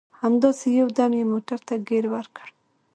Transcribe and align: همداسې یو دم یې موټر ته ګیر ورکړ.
همداسې 0.21 0.67
یو 0.79 0.87
دم 0.97 1.11
یې 1.19 1.23
موټر 1.33 1.59
ته 1.67 1.75
ګیر 1.87 2.05
ورکړ. 2.13 2.47